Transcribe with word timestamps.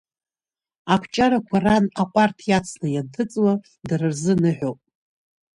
Акәҷарақәа 0.93 1.57
ран 1.65 1.85
аҟәарҭ 2.01 2.39
иацны 2.49 2.87
ианҭыҵуа, 2.91 3.53
дара 3.87 4.07
рзы 4.13 4.33
ныҳәоуп. 4.41 4.79